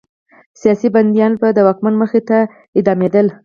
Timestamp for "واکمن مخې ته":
1.67-2.37